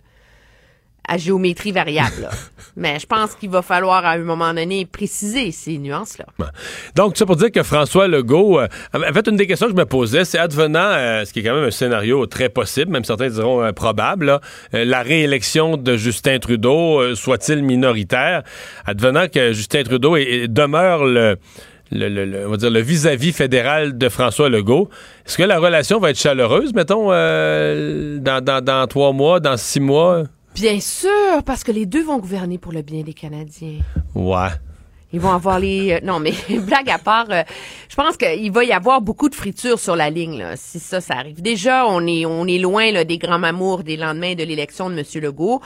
à 1.07 1.17
géométrie 1.17 1.71
variable. 1.71 2.21
là. 2.21 2.29
Mais 2.77 2.99
je 2.99 3.05
pense 3.05 3.35
qu'il 3.35 3.49
va 3.49 3.61
falloir 3.61 4.05
à 4.05 4.11
un 4.11 4.17
moment 4.17 4.53
donné 4.53 4.85
préciser 4.85 5.51
ces 5.51 5.77
nuances-là. 5.77 6.25
Donc, 6.95 7.15
ça 7.15 7.25
pour 7.25 7.37
dire 7.37 7.49
que 7.51 7.63
François 7.63 8.07
Legault, 8.09 8.59
euh, 8.59 8.67
en 8.93 9.13
fait, 9.13 9.27
une 9.27 9.37
des 9.37 9.47
questions 9.47 9.67
que 9.67 9.73
je 9.73 9.77
me 9.77 9.85
posais, 9.85 10.25
c'est 10.25 10.39
advenant, 10.39 10.79
euh, 10.81 11.23
ce 11.23 11.31
qui 11.31 11.39
est 11.39 11.43
quand 11.43 11.55
même 11.55 11.63
un 11.63 11.71
scénario 11.71 12.25
très 12.25 12.49
possible, 12.49 12.91
même 12.91 13.05
certains 13.05 13.29
diront 13.29 13.63
euh, 13.63 13.71
probable, 13.71 14.25
là, 14.25 14.41
euh, 14.73 14.83
la 14.83 15.01
réélection 15.03 15.77
de 15.77 15.95
Justin 15.95 16.39
Trudeau, 16.39 17.15
soit-il 17.15 17.63
minoritaire, 17.63 18.43
advenant 18.85 19.27
que 19.29 19.53
Justin 19.53 19.83
Trudeau 19.83 20.17
est- 20.17 20.23
est- 20.23 20.47
demeure 20.49 21.05
le, 21.05 21.37
le, 21.91 22.09
le- 22.09 22.25
le- 22.25 22.47
on 22.47 22.51
va 22.51 22.57
dire 22.57 22.71
le 22.71 22.81
vis-à-vis 22.81 23.31
fédéral 23.31 23.97
de 23.97 24.09
François 24.09 24.49
Legault, 24.49 24.89
est-ce 25.25 25.37
que 25.37 25.43
la 25.43 25.59
relation 25.59 25.99
va 25.99 26.09
être 26.09 26.19
chaleureuse, 26.19 26.73
mettons, 26.73 27.07
euh, 27.11 28.17
dans, 28.19 28.43
dans, 28.43 28.61
dans 28.63 28.85
trois 28.87 29.13
mois, 29.13 29.39
dans 29.39 29.55
six 29.55 29.79
mois? 29.79 30.23
Bien 30.55 30.79
sûr, 30.79 31.43
parce 31.45 31.65
que 31.65 31.71
les 31.73 31.85
deux 31.85 32.01
vont 32.01 32.17
gouverner 32.17 32.57
pour 32.57 32.71
le 32.71 32.81
bien 32.81 33.03
des 33.03 33.13
Canadiens. 33.13 33.79
Ouais. 34.15 34.47
Ils 35.13 35.19
vont 35.19 35.31
avoir 35.31 35.59
les... 35.59 35.93
euh, 35.93 35.99
non, 36.03 36.19
mais 36.19 36.33
blague 36.59 36.89
à 36.89 36.97
part, 36.97 37.27
euh, 37.29 37.43
je 37.89 37.95
pense 37.95 38.17
qu'il 38.17 38.51
va 38.51 38.63
y 38.63 38.73
avoir 38.73 39.01
beaucoup 39.01 39.29
de 39.29 39.35
friture 39.35 39.79
sur 39.79 39.95
la 39.95 40.09
ligne, 40.09 40.39
là, 40.39 40.55
si 40.55 40.79
ça, 40.79 41.01
ça 41.01 41.15
arrive. 41.15 41.41
Déjà, 41.41 41.85
on 41.87 42.05
est, 42.05 42.25
on 42.25 42.45
est 42.47 42.57
loin 42.57 42.91
là, 42.91 43.03
des 43.03 43.17
grands 43.17 43.39
mamours 43.39 43.83
des 43.83 43.97
lendemains 43.97 44.35
de 44.35 44.43
l'élection 44.43 44.89
de 44.89 44.97
M. 44.97 45.03
Legault. 45.21 45.61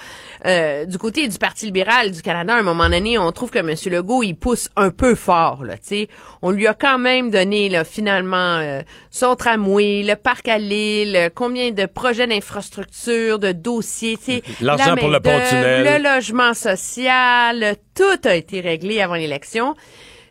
Euh, 0.46 0.86
du 0.86 0.98
côté 0.98 1.28
du 1.28 1.38
Parti 1.38 1.66
libéral 1.66 2.12
du 2.12 2.22
Canada, 2.22 2.56
à 2.56 2.60
un 2.60 2.64
moment 2.64 2.90
donné, 2.90 3.18
on 3.18 3.32
trouve 3.32 3.50
que 3.50 3.60
M. 3.60 3.74
Legault, 3.92 4.24
il 4.24 4.36
pousse 4.36 4.70
un 4.76 4.92
peu 4.92 5.16
fort. 5.16 5.64
Là, 5.64 5.74
tu 5.78 5.88
sais. 5.88 6.08
on 6.42 6.52
lui 6.52 6.68
a 6.68 6.74
quand 6.74 7.00
même 7.00 7.32
donné 7.32 7.70
là, 7.70 7.84
finalement 7.84 8.58
euh, 8.58 8.82
son 9.12 9.36
tramway, 9.36 10.04
le 10.04 10.16
parc 10.16 10.48
à 10.48 10.58
Lille, 10.58 11.16
euh, 11.16 11.30
combien 11.34 11.72
de 11.72 11.86
projets 11.86 12.28
d'infrastructure, 12.28 13.40
de 13.40 13.52
dossiers, 13.52 14.18
tu 14.18 14.34
sais, 14.34 14.44
L'argent 14.62 14.96
la 14.96 14.98
pour 14.98 15.10
le 15.10 15.20
pont-tunnel. 15.20 16.02
le 16.04 16.16
logement 16.16 16.54
social, 16.54 17.76
tout 17.96 18.28
a 18.28 18.36
été 18.36 18.62
réglé 18.62 19.02
avant 19.02 19.16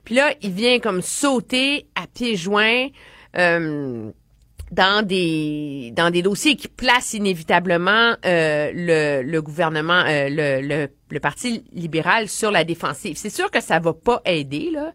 Puis 0.05 0.15
là, 0.15 0.33
il 0.41 0.53
vient 0.53 0.79
comme 0.79 1.03
sauter 1.03 1.87
à 1.95 2.07
pieds 2.07 2.37
joints 2.37 2.87
euh, 3.37 4.11
dans 4.71 5.07
des 5.07 5.93
dans 5.97 6.11
des 6.11 6.23
dossiers 6.23 6.57
qui 6.57 6.69
placent 6.69 7.15
inévitablement 7.15 8.15
euh, 8.25 9.23
le, 9.23 9.41
gouvernement, 9.41 10.05
euh, 10.07 10.29
le, 10.31 10.89
le, 11.11 11.21
Parti 11.21 11.65
libéral 11.73 12.29
sur 12.29 12.51
la 12.51 12.65
défensive. 12.65 13.17
C'est 13.17 13.31
sûr 13.31 13.51
que 13.51 13.61
ça 13.61 13.79
va 13.81 13.93
pas 13.93 14.21
aider, 14.25 14.71
là. 14.73 14.93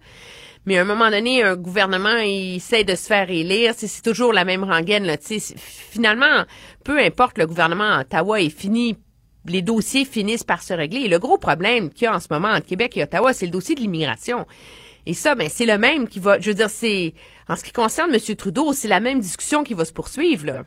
Mais 0.65 0.77
à 0.77 0.81
un 0.81 0.85
moment 0.85 1.09
donné, 1.09 1.43
un 1.43 1.57
gouvernement 1.57 2.17
il 2.17 2.55
essaie 2.55 2.83
de 2.85 2.95
se 2.95 3.07
faire 3.07 3.29
élire. 3.29 3.73
C'est 3.75 4.01
toujours 4.01 4.31
la 4.31 4.45
même 4.45 4.63
rengaine. 4.63 5.05
Là, 5.05 5.17
finalement, 5.19 6.45
peu 6.85 6.99
importe 6.99 7.37
le 7.37 7.45
gouvernement 7.45 7.97
à 7.97 8.01
Ottawa 8.01 8.39
est 8.39 8.49
fini, 8.49 8.97
les 9.45 9.61
dossiers 9.61 10.05
finissent 10.05 10.43
par 10.43 10.61
se 10.63 10.73
régler. 10.73 11.01
Et 11.01 11.07
le 11.07 11.19
gros 11.19 11.37
problème 11.37 11.89
qu'il 11.89 12.05
y 12.05 12.07
a 12.07 12.15
en 12.15 12.19
ce 12.19 12.27
moment 12.29 12.49
entre 12.49 12.65
Québec 12.65 12.97
et 12.97 13.03
Ottawa, 13.03 13.33
c'est 13.33 13.45
le 13.45 13.51
dossier 13.51 13.75
de 13.75 13.81
l'immigration. 13.81 14.45
Et 15.05 15.13
ça, 15.13 15.35
ben, 15.35 15.49
c'est 15.49 15.65
le 15.65 15.77
même 15.77 16.07
qui 16.07 16.19
va, 16.19 16.39
je 16.39 16.49
veux 16.49 16.55
dire, 16.55 16.69
c'est, 16.69 17.13
en 17.49 17.55
ce 17.55 17.63
qui 17.63 17.71
concerne 17.71 18.13
M. 18.13 18.35
Trudeau, 18.35 18.73
c'est 18.73 18.87
la 18.87 18.99
même 18.99 19.19
discussion 19.19 19.63
qui 19.63 19.73
va 19.73 19.85
se 19.85 19.91
poursuivre, 19.91 20.45
là. 20.45 20.63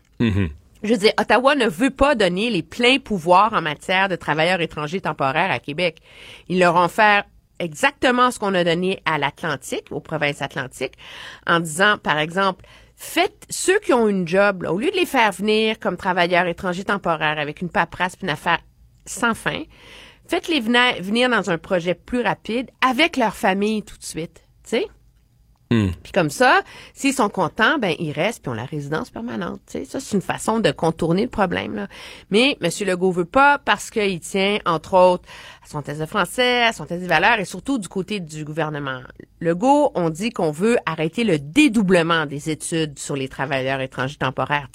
Je 0.82 0.92
veux 0.92 0.98
dire, 0.98 1.12
Ottawa 1.18 1.54
ne 1.54 1.66
veut 1.66 1.90
pas 1.90 2.14
donner 2.14 2.50
les 2.50 2.62
pleins 2.62 2.98
pouvoirs 2.98 3.54
en 3.54 3.62
matière 3.62 4.08
de 4.08 4.16
travailleurs 4.16 4.60
étrangers 4.60 5.00
temporaires 5.00 5.50
à 5.50 5.58
Québec. 5.58 5.98
Ils 6.48 6.58
leur 6.58 6.76
ont 6.76 6.88
fait 6.88 7.24
exactement 7.58 8.30
ce 8.30 8.38
qu'on 8.38 8.54
a 8.54 8.62
donné 8.62 9.00
à 9.06 9.16
l'Atlantique, 9.16 9.86
aux 9.90 10.00
provinces 10.00 10.42
atlantiques, 10.42 10.94
en 11.46 11.60
disant, 11.60 11.96
par 11.96 12.18
exemple, 12.18 12.64
faites 12.96 13.44
ceux 13.50 13.78
qui 13.78 13.92
ont 13.92 14.08
une 14.08 14.26
job, 14.26 14.62
là, 14.62 14.72
au 14.72 14.78
lieu 14.78 14.90
de 14.90 14.96
les 14.96 15.06
faire 15.06 15.32
venir 15.32 15.78
comme 15.78 15.96
travailleurs 15.96 16.46
étrangers 16.46 16.84
temporaires 16.84 17.38
avec 17.38 17.60
une 17.60 17.70
paperasse 17.70 18.16
une 18.22 18.30
affaire 18.30 18.60
sans 19.04 19.34
fin, 19.34 19.62
faites-les 20.26 20.60
venir, 20.60 21.30
dans 21.30 21.50
un 21.50 21.58
projet 21.58 21.94
plus 21.94 22.22
rapide 22.22 22.70
avec 22.80 23.16
leur 23.16 23.36
famille 23.36 23.82
tout 23.82 23.98
de 23.98 24.04
suite, 24.04 24.42
tu? 24.68 24.82
Puis 25.68 26.12
comme 26.14 26.30
ça, 26.30 26.60
s'ils 26.94 27.12
sont 27.12 27.28
contents, 27.28 27.78
ben 27.78 27.94
ils 27.98 28.12
restent 28.12 28.42
puis 28.42 28.50
ont 28.50 28.54
la 28.54 28.64
résidence 28.64 29.10
permanente. 29.10 29.60
Tu 29.66 29.78
sais, 29.78 29.84
ça 29.84 29.98
c'est 30.00 30.14
une 30.14 30.22
façon 30.22 30.60
de 30.60 30.70
contourner 30.70 31.22
le 31.24 31.28
problème. 31.28 31.74
Là. 31.74 31.88
Mais 32.30 32.56
M. 32.62 32.70
Legault 32.86 33.10
veut 33.10 33.24
pas 33.24 33.58
parce 33.58 33.90
qu'il 33.90 34.20
tient 34.20 34.58
entre 34.64 34.94
autres 34.94 35.24
à 35.64 35.68
son 35.68 35.82
test 35.82 36.00
de 36.00 36.06
français, 36.06 36.62
à 36.62 36.72
son 36.72 36.84
test 36.86 37.00
des 37.02 37.08
valeurs 37.08 37.40
et 37.40 37.44
surtout 37.44 37.78
du 37.78 37.88
côté 37.88 38.20
du 38.20 38.44
gouvernement. 38.44 39.00
Legault, 39.40 39.90
on 39.96 40.08
dit 40.08 40.30
qu'on 40.30 40.52
veut 40.52 40.78
arrêter 40.86 41.24
le 41.24 41.38
dédoublement 41.38 42.26
des 42.26 42.48
études 42.48 42.98
sur 42.98 43.16
les 43.16 43.28
travailleurs 43.28 43.80
étrangers 43.80 44.16
temporaires. 44.16 44.68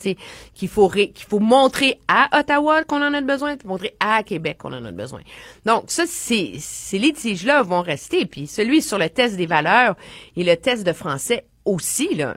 Qu'il 0.53 0.67
faut 0.67 0.87
ré- 0.87 1.11
qu'il 1.11 1.25
faut 1.25 1.39
montrer 1.39 1.99
à 2.09 2.37
Ottawa 2.37 2.83
qu'on 2.83 3.01
en 3.01 3.13
a 3.13 3.21
besoin, 3.21 3.55
montrer 3.65 3.95
à 4.01 4.23
Québec 4.23 4.57
qu'on 4.59 4.73
en 4.73 4.83
a 4.83 4.91
besoin. 4.91 5.21
Donc 5.65 5.85
ça, 5.87 6.03
c'est 6.05 6.51
ces 6.59 6.99
litiges-là 6.99 7.63
vont 7.63 7.81
rester. 7.81 8.25
Puis 8.25 8.45
celui 8.47 8.81
sur 8.81 8.97
le 8.97 9.09
test 9.09 9.37
des 9.37 9.45
valeurs 9.45 9.95
et 10.35 10.43
le 10.43 10.55
test 10.57 10.80
de 10.83 10.93
français 10.93 11.45
aussi 11.65 12.15
là. 12.15 12.35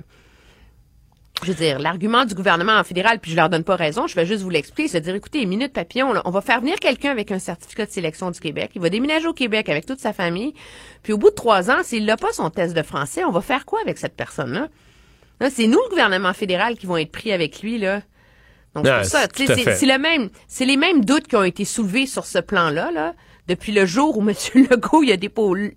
je 1.43 1.49
veux 1.49 1.55
dire, 1.55 1.79
l'argument 1.79 2.25
du 2.25 2.35
gouvernement 2.35 2.83
fédéral, 2.85 3.19
puis 3.21 3.31
je 3.31 3.37
leur 3.37 3.49
donne 3.49 3.65
pas 3.65 3.77
raison, 3.77 4.07
je 4.07 4.15
vais 4.15 4.27
juste 4.27 4.43
vous 4.43 4.51
l'expliquer, 4.51 4.89
c'est 4.89 5.01
de 5.01 5.05
dire, 5.05 5.15
écoutez, 5.15 5.45
minute 5.47 5.73
papillon, 5.73 6.13
là, 6.13 6.23
on 6.25 6.31
va 6.31 6.41
faire 6.41 6.61
venir 6.61 6.79
quelqu'un 6.79 7.11
avec 7.11 7.33
un 7.33 7.39
certificat 7.39 7.87
de 7.87 7.91
sélection 7.91 8.31
du 8.31 8.41
Québec, 8.41 8.71
il 8.75 8.81
va 8.81 8.89
déménager 8.89 9.27
au 9.27 9.33
Québec 9.33 9.69
avec 9.69 9.87
toute 9.87 10.01
sa 10.01 10.13
famille, 10.13 10.55
puis 11.03 11.13
au 11.13 11.19
bout 11.19 11.31
de 11.31 11.35
trois 11.35 11.71
ans, 11.71 11.83
s'il 11.83 12.05
n'a 12.05 12.17
pas 12.17 12.33
son 12.33 12.51
test 12.51 12.75
de 12.75 12.83
français, 12.83 13.25
on 13.25 13.31
va 13.31 13.41
faire 13.41 13.65
quoi 13.67 13.81
avec 13.81 13.99
cette 13.99 14.17
personne-là? 14.17 14.69
Là, 15.41 15.51
c'est 15.51 15.67
nous, 15.67 15.81
le 15.83 15.91
gouvernement 15.91 16.33
fédéral, 16.33 16.77
qui 16.77 16.87
vont 16.87 16.97
être 16.97 17.11
pris 17.11 17.33
avec 17.33 17.63
lui, 17.63 17.79
là. 17.79 18.03
Donc, 18.75 18.87
c'est 18.87 18.93
pour 18.93 19.05
ça, 19.07 19.27
c'est 19.77 19.87
le 19.87 19.99
même, 19.99 20.31
c'est 20.49 20.65
les 20.65 20.77
mêmes 20.77 21.05
doutes 21.05 21.29
qui 21.29 21.37
ont 21.37 21.45
été 21.45 21.65
soulevés 21.65 22.07
sur 22.07 22.27
ce 22.27 22.39
plan-là, 22.39 22.91
là, 22.91 23.15
depuis 23.49 23.73
le 23.73 23.87
jour 23.87 24.17
où 24.19 24.29
M. 24.29 24.35
Legault 24.71 25.03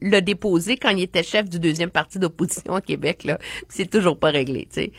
l'a 0.01 0.21
déposé 0.21 0.77
quand 0.77 0.89
il 0.89 1.01
était 1.01 1.23
chef 1.23 1.49
du 1.49 1.59
deuxième 1.59 1.89
parti 1.89 2.19
d'opposition 2.19 2.73
au 2.73 2.81
Québec, 2.81 3.23
là. 3.23 3.39
C'est 3.69 3.89
toujours 3.89 4.17
pas 4.17 4.29
réglé, 4.29 4.67
sais. 4.71 4.91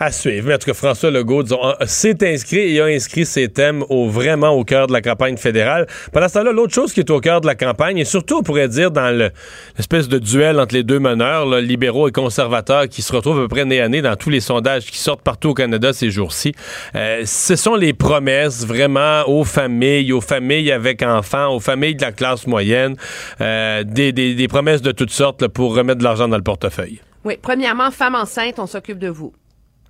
À 0.00 0.12
suivre. 0.12 0.46
Mais 0.46 0.54
en 0.54 0.58
tout 0.58 0.66
cas, 0.66 0.74
François 0.74 1.10
Legault, 1.10 1.42
disons, 1.42 1.58
s'est 1.86 2.16
inscrit 2.22 2.74
et 2.76 2.80
a 2.80 2.84
inscrit 2.84 3.26
ses 3.26 3.48
thèmes 3.48 3.82
au, 3.88 4.08
vraiment 4.08 4.50
au 4.50 4.62
cœur 4.62 4.86
de 4.86 4.92
la 4.92 5.00
campagne 5.02 5.36
fédérale. 5.36 5.88
Pendant 6.12 6.28
ce 6.28 6.34
temps-là, 6.34 6.52
l'autre 6.52 6.72
chose 6.72 6.92
qui 6.92 7.00
est 7.00 7.10
au 7.10 7.18
cœur 7.20 7.40
de 7.40 7.46
la 7.46 7.56
campagne, 7.56 7.98
et 7.98 8.04
surtout, 8.04 8.36
on 8.38 8.42
pourrait 8.44 8.68
dire, 8.68 8.92
dans 8.92 9.10
le- 9.10 9.30
l'espèce 9.76 10.06
de 10.08 10.18
duel 10.20 10.60
entre 10.60 10.74
les 10.76 10.84
deux 10.84 11.00
meneurs, 11.00 11.46
là, 11.46 11.60
libéraux 11.60 12.06
et 12.08 12.12
conservateurs, 12.12 12.88
qui 12.88 13.02
se 13.02 13.12
retrouvent 13.12 13.38
à 13.38 13.42
peu 13.42 13.48
près 13.48 13.64
nez 13.64 13.80
à 13.80 13.88
nez 13.88 14.00
dans 14.00 14.14
tous 14.14 14.30
les 14.30 14.38
sondages 14.40 14.86
qui 14.86 14.98
sortent 14.98 15.22
partout 15.22 15.48
au 15.48 15.54
Canada 15.54 15.92
ces 15.92 16.10
jours-ci, 16.12 16.52
euh, 16.94 17.22
ce 17.26 17.56
sont 17.56 17.74
les 17.74 17.92
promesses 17.92 18.64
vraiment 18.64 19.24
aux 19.28 19.42
familles, 19.42 20.12
aux 20.12 20.20
familles 20.20 20.70
avec 20.70 21.02
enfants, 21.02 21.48
aux 21.56 21.60
familles 21.60 21.96
de 21.96 22.02
la 22.02 22.12
classe 22.12 22.46
moyenne, 22.46 22.94
euh, 23.40 23.82
des, 23.82 24.12
des- 24.12 24.36
des 24.36 24.46
promesses 24.48 24.80
de 24.82 24.92
toutes 24.92 25.10
sortes 25.10 25.42
là, 25.42 25.48
pour 25.48 25.74
remettre 25.74 25.98
de 25.98 26.04
l'argent 26.04 26.28
dans 26.28 26.36
le 26.36 26.42
portefeuille. 26.44 27.00
Oui, 27.24 27.34
premièrement, 27.42 27.90
femme 27.90 28.14
enceinte, 28.14 28.60
on 28.60 28.66
s'occupe 28.68 29.00
de 29.00 29.08
vous. 29.08 29.32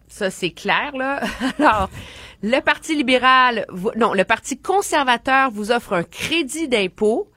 Ça, 0.09 0.31
c'est 0.31 0.51
clair, 0.51 0.93
là. 0.97 1.21
Alors, 1.59 1.91
le 2.43 2.61
Parti 2.61 2.95
libéral, 2.95 3.67
non, 3.97 4.15
le 4.15 4.25
Parti 4.25 4.59
conservateur 4.59 5.51
vous 5.51 5.71
offre 5.71 5.93
un 5.93 6.03
crédit 6.03 6.69
d'impôt 6.69 7.31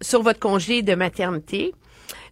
sur 0.00 0.22
votre 0.22 0.40
congé 0.40 0.82
de 0.82 0.94
maternité. 0.94 1.74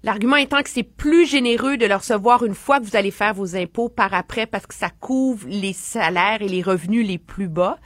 L'argument 0.03 0.37
étant 0.37 0.63
que 0.63 0.71
c'est 0.71 0.83
plus 0.83 1.27
généreux 1.27 1.77
de 1.77 1.85
le 1.87 1.95
recevoir 1.95 2.45
une 2.45 2.55
fois 2.55 2.81
que 2.81 2.85
vous 2.85 2.97
allez 2.97 3.11
faire 3.11 3.35
vos 3.35 3.55
impôts 3.55 3.91
par 3.91 4.15
après 4.15 4.47
parce 4.47 4.67
que 4.67 4.75
ça 4.75 4.89
couvre 4.89 5.47
les 5.47 5.75
salaires 5.75 6.41
et 6.41 6.49
les 6.49 6.63
revenus 6.63 7.07
les 7.07 7.19
plus 7.19 7.49
bas. 7.49 7.79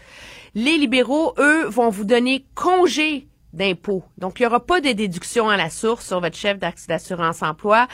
Les 0.54 0.78
libéraux, 0.78 1.34
eux, 1.38 1.64
vont 1.66 1.90
vous 1.90 2.04
donner 2.04 2.46
congé 2.54 3.26
Donc, 4.18 4.40
il 4.40 4.42
n'y 4.42 4.46
aura 4.46 4.60
pas 4.60 4.80
de 4.80 4.92
déduction 4.92 5.48
à 5.48 5.56
la 5.56 5.70
source 5.70 6.06
sur 6.06 6.20
votre 6.20 6.36
chef 6.36 6.58
d'assurance 6.58 7.42
emploi 7.42 7.86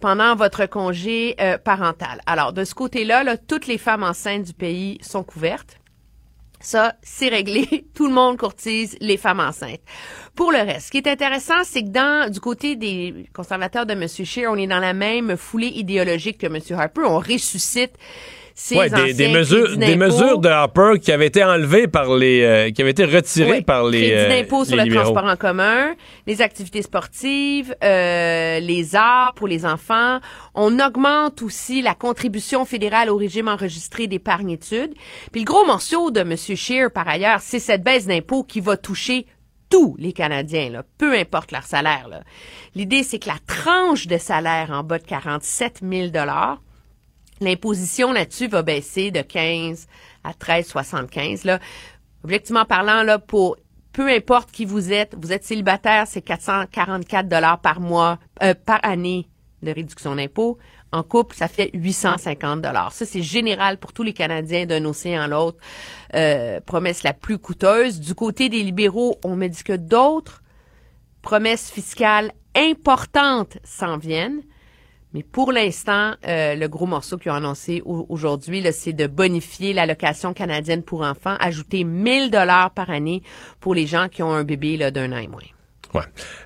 pendant 0.00 0.36
votre 0.36 0.66
congé 0.66 1.34
euh, 1.40 1.58
parental. 1.58 2.20
Alors, 2.26 2.52
de 2.52 2.64
ce 2.64 2.74
côté-là, 2.74 3.24
là, 3.24 3.36
toutes 3.36 3.66
les 3.66 3.78
femmes 3.78 4.02
enceintes 4.02 4.44
du 4.44 4.52
pays 4.52 4.98
sont 5.02 5.24
couvertes. 5.24 5.78
Ça, 6.60 6.94
c'est 7.02 7.28
réglé. 7.28 7.86
Tout 7.94 8.08
le 8.08 8.14
monde 8.14 8.36
courtise 8.36 8.96
les 9.00 9.16
femmes 9.16 9.40
enceintes. 9.40 9.80
Pour 10.34 10.50
le 10.50 10.58
reste, 10.58 10.86
ce 10.86 10.90
qui 10.90 10.98
est 10.98 11.06
intéressant, 11.06 11.62
c'est 11.64 11.82
que 11.82 11.88
dans 11.88 12.30
du 12.30 12.40
côté 12.40 12.74
des 12.74 13.28
conservateurs 13.32 13.86
de 13.86 13.92
M. 13.92 14.08
Scheer, 14.08 14.50
on 14.50 14.56
est 14.56 14.66
dans 14.66 14.80
la 14.80 14.92
même 14.92 15.36
foulée 15.36 15.68
idéologique 15.68 16.38
que 16.38 16.46
M. 16.46 16.58
Harper. 16.76 17.02
On 17.04 17.18
ressuscite 17.18 17.92
ces 18.60 18.76
Ouais, 18.76 18.90
des, 18.90 19.28
mesures, 19.28 19.66
crédits 19.66 19.78
des 19.78 19.94
mesures 19.94 20.40
de 20.40 20.48
Harper 20.48 20.94
qui 21.00 21.12
avaient 21.12 21.28
été 21.28 21.44
enlevées 21.44 21.86
par 21.86 22.16
les, 22.16 22.42
euh, 22.42 22.70
qui 22.72 22.82
avaient 22.82 22.90
été 22.90 23.04
retirées 23.04 23.62
par 23.62 23.84
les, 23.84 24.10
crédit 24.10 24.14
euh, 24.14 24.28
d'impôt 24.28 24.64
sur 24.64 24.74
les 24.74 24.82
le 24.82 24.88
libéraux. 24.88 25.12
transport 25.12 25.30
en 25.30 25.36
commun, 25.36 25.94
les 26.26 26.42
activités 26.42 26.82
sportives, 26.82 27.72
euh, 27.84 28.58
les 28.58 28.96
arts 28.96 29.34
pour 29.36 29.46
les 29.46 29.64
enfants. 29.64 30.18
On 30.56 30.80
augmente 30.80 31.40
aussi 31.40 31.82
la 31.82 31.94
contribution 31.94 32.64
fédérale 32.64 33.10
au 33.10 33.16
régime 33.16 33.46
enregistré 33.46 34.08
d'épargne-études. 34.08 34.92
Puis 35.30 35.42
le 35.42 35.46
gros 35.46 35.64
morceau 35.64 36.10
de 36.10 36.20
M. 36.20 36.36
Scheer, 36.36 36.90
par 36.90 37.06
ailleurs, 37.06 37.38
c'est 37.40 37.60
cette 37.60 37.84
baisse 37.84 38.08
d'impôt 38.08 38.42
qui 38.42 38.58
va 38.58 38.76
toucher 38.76 39.26
tous 39.70 39.94
les 40.00 40.12
Canadiens, 40.12 40.70
là, 40.70 40.82
peu 40.98 41.16
importe 41.16 41.52
leur 41.52 41.62
salaire. 41.62 42.08
L'idée, 42.74 43.04
c'est 43.04 43.20
que 43.20 43.28
la 43.28 43.38
tranche 43.46 44.08
de 44.08 44.18
salaire 44.18 44.70
en 44.72 44.82
bas 44.82 44.98
de 44.98 45.04
47 45.04 45.82
000 45.88 46.08
L'imposition 47.40 48.12
là-dessus 48.12 48.48
va 48.48 48.62
baisser 48.62 49.10
de 49.10 49.22
15 49.22 49.86
à 50.24 50.32
13,75. 50.32 51.46
Là, 51.46 51.58
objectivement 52.24 52.64
parlant, 52.64 53.02
là, 53.02 53.18
pour 53.18 53.56
peu 53.92 54.08
importe 54.08 54.52
qui 54.52 54.64
vous 54.64 54.92
êtes, 54.92 55.16
vous 55.20 55.32
êtes 55.32 55.44
célibataire, 55.44 56.06
c'est 56.06 56.22
444 56.22 57.28
dollars 57.28 57.60
par 57.60 57.80
mois, 57.80 58.18
euh, 58.42 58.54
par 58.54 58.80
année 58.82 59.28
de 59.62 59.72
réduction 59.72 60.14
d'impôt. 60.14 60.58
En 60.92 61.02
couple, 61.02 61.36
ça 61.36 61.48
fait 61.48 61.70
850 61.74 62.62
dollars. 62.62 62.92
Ça, 62.92 63.04
c'est 63.04 63.22
général 63.22 63.76
pour 63.76 63.92
tous 63.92 64.02
les 64.02 64.12
Canadiens 64.12 64.66
d'un 64.66 64.84
océan 64.84 65.22
à 65.22 65.28
l'autre. 65.28 65.58
Euh, 66.14 66.60
promesse 66.60 67.02
la 67.02 67.12
plus 67.12 67.38
coûteuse. 67.38 68.00
Du 68.00 68.14
côté 68.14 68.48
des 68.48 68.62
libéraux, 68.62 69.18
on 69.24 69.36
me 69.36 69.48
dit 69.48 69.62
que 69.62 69.74
d'autres 69.74 70.42
promesses 71.20 71.70
fiscales 71.70 72.32
importantes 72.54 73.58
s'en 73.64 73.98
viennent. 73.98 74.42
Mais 75.14 75.22
pour 75.22 75.52
l'instant, 75.52 76.12
euh, 76.26 76.54
le 76.54 76.68
gros 76.68 76.84
morceau 76.86 77.16
qu'ils 77.16 77.30
ont 77.32 77.36
annoncé 77.36 77.80
au- 77.86 78.04
aujourd'hui, 78.10 78.62
c'est 78.72 78.92
de 78.92 79.06
bonifier 79.06 79.72
l'allocation 79.72 80.34
canadienne 80.34 80.82
pour 80.82 81.00
enfants, 81.02 81.36
ajouter 81.40 81.84
1000 81.84 82.30
dollars 82.30 82.70
par 82.72 82.90
année 82.90 83.22
pour 83.60 83.74
les 83.74 83.86
gens 83.86 84.08
qui 84.08 84.22
ont 84.22 84.32
un 84.32 84.44
bébé 84.44 84.76
d'un 84.90 85.12
an 85.12 85.16
et 85.18 85.26
moins. 85.28 85.40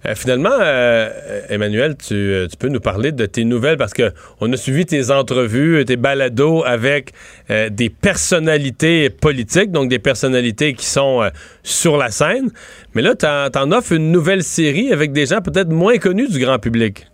Euh, 0.07 0.15
finalement, 0.15 0.57
euh, 0.61 1.11
Emmanuel, 1.49 1.97
tu, 1.97 2.47
tu 2.49 2.57
peux 2.57 2.69
nous 2.69 2.79
parler 2.79 3.11
de 3.11 3.27
tes 3.27 3.45
nouvelles 3.45 3.77
parce 3.77 3.93
que 3.93 4.13
on 4.41 4.53
a 4.53 4.57
suivi 4.57 4.87
tes 4.87 5.11
entrevues, 5.11 5.85
tes 5.85 5.97
balados 5.97 6.63
avec 6.65 7.11
des 7.49 7.91
personnalités 7.91 9.11
politiques, 9.11 9.73
donc 9.73 9.89
des 9.91 9.99
personnalités 9.99 10.75
qui 10.75 10.87
sont 10.87 11.29
sur 11.65 11.97
la 11.97 12.13
scène. 12.13 12.51
Mais 12.95 13.03
là, 13.03 13.17
t'en, 13.17 13.51
t'en 13.51 13.73
offres 13.73 13.93
une 13.93 14.13
nouvelle 14.13 14.45
série 14.45 14.93
avec 14.93 15.13
des 15.13 15.27
gens 15.27 15.41
peut-être 15.41 15.71
moins 15.71 15.99
connus 15.99 16.29
du 16.31 16.39
grand 16.39 16.61
public. 16.61 17.07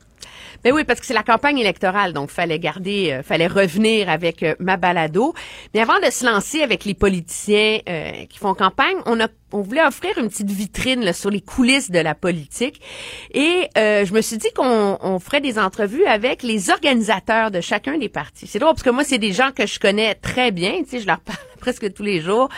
Ben 0.64 0.72
oui, 0.72 0.82
parce 0.84 0.98
que 0.98 1.06
c'est 1.06 1.14
la 1.14 1.22
campagne 1.22 1.58
électorale, 1.58 2.12
donc 2.12 2.30
fallait 2.30 2.58
garder, 2.58 3.12
euh, 3.12 3.22
fallait 3.22 3.46
revenir 3.46 4.08
avec 4.08 4.42
euh, 4.42 4.56
ma 4.58 4.76
balado. 4.76 5.32
Mais 5.72 5.80
avant 5.80 6.00
de 6.00 6.10
se 6.10 6.26
lancer 6.26 6.62
avec 6.62 6.84
les 6.84 6.94
politiciens 6.94 7.78
euh, 7.88 8.24
qui 8.28 8.38
font 8.38 8.54
campagne, 8.54 8.96
on 9.06 9.20
a, 9.20 9.28
on 9.52 9.60
voulait 9.60 9.84
offrir 9.84 10.18
une 10.18 10.28
petite 10.28 10.50
vitrine 10.50 11.04
là, 11.04 11.12
sur 11.12 11.30
les 11.30 11.40
coulisses 11.40 11.90
de 11.90 11.98
la 11.98 12.14
politique. 12.14 12.80
Et 13.32 13.68
euh, 13.76 14.04
je 14.04 14.12
me 14.12 14.20
suis 14.20 14.36
dit 14.36 14.50
qu'on 14.54 14.98
on 15.00 15.18
ferait 15.18 15.40
des 15.40 15.58
entrevues 15.58 16.04
avec 16.04 16.42
les 16.42 16.70
organisateurs 16.70 17.50
de 17.50 17.60
chacun 17.60 17.98
des 17.98 18.08
partis. 18.08 18.46
C'est 18.46 18.58
drôle 18.58 18.74
parce 18.74 18.82
que 18.82 18.90
moi, 18.90 19.04
c'est 19.04 19.18
des 19.18 19.32
gens 19.32 19.50
que 19.52 19.66
je 19.66 19.78
connais 19.78 20.14
très 20.14 20.50
bien. 20.50 20.82
Tu 20.82 20.90
sais, 20.90 21.00
je 21.00 21.06
leur 21.06 21.20
parle 21.20 21.38
presque 21.58 21.92
tous 21.92 22.02
les 22.02 22.20
jours. 22.20 22.48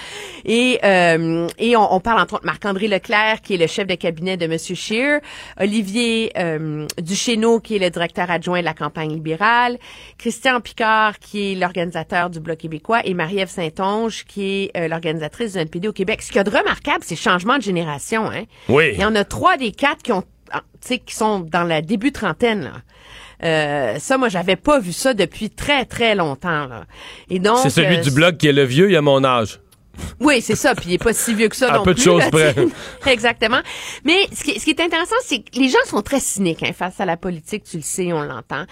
Et, 0.45 0.79
euh, 0.85 1.49
et 1.59 1.77
on, 1.77 1.95
on 1.95 2.01
parle 2.01 2.21
entre 2.21 2.35
autres 2.35 2.47
Marc-André 2.47 2.89
Leclerc, 2.89 3.41
qui 3.43 3.55
est 3.55 3.59
le 3.59 3.67
chef 3.67 3.87
de 3.87 3.95
cabinet 3.95 4.37
de 4.37 4.45
M. 4.45 4.59
Scheer, 4.59 5.21
Olivier 5.59 6.33
euh, 6.37 6.87
Duchesneau, 7.01 7.61
qui 7.61 7.77
est 7.77 7.79
le 7.79 7.91
directeur 7.91 8.31
adjoint 8.31 8.61
de 8.61 8.65
la 8.65 8.75
campagne 8.75 9.13
libérale, 9.13 9.79
Christian 10.19 10.61
Picard, 10.61 11.19
qui 11.19 11.53
est 11.53 11.55
l'organisateur 11.55 12.31
du 12.31 12.41
Bloc 12.41 12.59
québécois, 12.59 13.01
et 13.05 13.15
Marie-Ève 13.15 13.49
Saint-Onge, 13.49 14.25
qui 14.27 14.45
est 14.45 14.77
euh, 14.77 14.89
l'organisatrice 14.89 15.53
du 15.53 15.59
NPD 15.59 15.89
au 15.89 15.93
Québec. 15.93 16.23
Ce 16.23 16.39
a 16.39 16.45
de 16.45 16.51
c'est 17.03 17.15
le 17.15 17.21
changement 17.21 17.57
de 17.57 17.63
génération. 17.63 18.31
Hein? 18.31 18.45
Oui. 18.69 18.91
Il 18.95 19.01
y 19.01 19.05
en 19.05 19.15
a 19.15 19.25
trois 19.25 19.57
des 19.57 19.73
quatre 19.73 20.03
qui 20.03 20.13
ont, 20.13 20.25
ah, 20.51 20.63
tu 20.81 20.89
sais, 20.89 20.99
qui 20.99 21.15
sont 21.15 21.41
dans 21.41 21.65
la 21.65 21.83
début 21.83 22.13
trentaine. 22.13 22.63
Là. 22.65 22.73
Euh, 23.43 23.99
ça, 23.99 24.19
moi, 24.19 24.29
j'avais 24.29 24.57
pas 24.57 24.79
vu 24.81 24.93
ça 24.93 25.15
depuis 25.15 25.51
très 25.51 25.85
très 25.85 26.15
longtemps. 26.15 26.67
Là. 26.67 26.85
Et 27.31 27.39
donc, 27.39 27.59
C'est 27.63 27.71
celui 27.71 27.97
euh, 27.97 28.01
du 28.03 28.11
bloc 28.11 28.37
qui 28.37 28.49
est 28.49 28.53
le 28.53 28.65
vieux, 28.65 28.91
il 28.91 28.97
a 28.97 29.03
mon 29.03 29.25
âge. 29.25 29.61
oui, 30.21 30.41
c'est 30.41 30.57
ça. 30.57 30.75
Puis 30.75 30.91
il 30.91 30.95
est 30.95 31.03
pas 31.03 31.13
si 31.13 31.35
vieux 31.35 31.49
que 31.49 31.57
ça 31.57 31.71
non 31.73 31.83
peu 31.83 31.95
de 31.95 32.01
plus. 32.01 32.05
choses 32.05 32.25
près. 32.31 32.55
Exactement. 33.07 33.61
Mais 34.05 34.27
ce 34.33 34.45
qui, 34.45 34.59
ce 34.59 34.65
qui 34.65 34.71
est 34.71 34.81
intéressant, 34.81 35.17
c'est 35.25 35.39
que 35.39 35.59
les 35.59 35.69
gens 35.69 35.79
sont 35.87 36.03
très 36.03 36.21
cyniques 36.21 36.63
hein, 36.63 36.73
face 36.77 37.01
à 37.01 37.05
la 37.07 37.17
politique. 37.17 37.65
Tu 37.65 37.79
le 37.79 37.83
sais, 37.83 38.13
on 38.13 38.23
l'entend. 38.23 38.65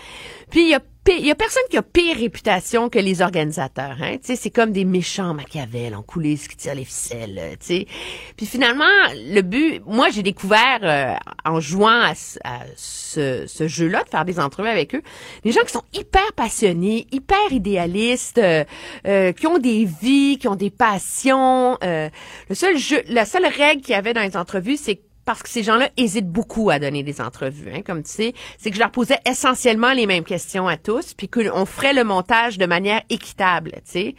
Puis 0.51 0.63
il 0.63 0.69
y 0.69 0.75
a 0.75 0.81
il 1.07 1.27
y 1.27 1.31
a 1.31 1.35
personne 1.35 1.63
qui 1.71 1.77
a 1.79 1.83
pire 1.83 2.17
réputation 2.17 2.89
que 2.91 2.99
les 2.99 3.23
organisateurs. 3.23 3.97
Hein? 4.03 4.17
Tu 4.23 4.37
c'est 4.37 4.51
comme 4.51 4.73
des 4.73 4.85
méchants 4.85 5.33
Machiavel 5.33 5.95
en 5.95 6.03
coulisses 6.03 6.49
qui 6.49 6.57
tirent 6.57 6.75
les 6.75 6.85
ficelles. 6.85 7.39
euh, 7.39 7.51
Tu 7.53 7.67
sais. 7.67 7.87
Puis 8.37 8.45
finalement, 8.47 8.85
le 9.15 9.41
but, 9.41 9.81
moi 9.87 10.11
j'ai 10.11 10.23
découvert 10.23 10.81
euh, 10.83 11.15
en 11.45 11.61
jouant 11.61 11.89
à, 12.03 12.13
à 12.45 12.61
ce, 12.77 13.47
jeu-là, 13.67 14.05
de 14.05 14.09
faire 14.11 14.25
des 14.27 14.39
entrevues 14.39 14.69
avec 14.69 14.95
eux, 14.95 15.03
des 15.45 15.53
gens 15.53 15.63
qui 15.63 15.73
sont 15.73 15.85
hyper 15.95 16.33
passionnés, 16.37 17.07
hyper 17.11 17.39
idéalistes, 17.53 18.39
euh, 18.39 18.65
euh, 19.07 19.33
qui 19.33 19.47
ont 19.47 19.59
des 19.59 19.87
vies, 19.87 20.37
qui 20.39 20.47
ont 20.49 20.57
des 20.57 20.71
passions. 20.71 21.79
euh, 21.85 22.11
le 22.49 22.55
seul 22.55 22.77
jeu, 22.77 23.03
la 23.09 23.25
seule 23.25 23.47
règle 23.47 23.81
qu'il 23.83 23.93
y 23.93 23.95
avait 23.95 24.13
dans 24.13 24.23
les 24.23 24.37
entrevues, 24.37 24.77
c'est 24.77 25.01
parce 25.29 25.43
que 25.43 25.51
ces 25.51 25.63
gens-là 25.63 25.91
hésitent 25.99 26.31
beaucoup 26.31 26.71
à 26.71 26.79
donner 26.79 27.03
des 27.03 27.21
entrevues, 27.21 27.71
hein, 27.71 27.83
comme 27.85 28.03
tu 28.03 28.11
sais, 28.11 28.33
c'est 28.57 28.71
que 28.71 28.77
je 28.77 28.81
leur 28.81 28.91
posais 28.91 29.19
essentiellement 29.27 29.93
les 29.93 30.07
mêmes 30.07 30.25
questions 30.25 30.67
à 30.67 30.79
tous, 30.79 31.13
puis 31.13 31.29
qu'on 31.29 31.67
ferait 31.67 31.93
le 31.93 32.03
montage 32.03 32.57
de 32.57 32.65
manière 32.65 33.03
équitable, 33.11 33.73
tu 33.85 33.91
sais 33.93 34.15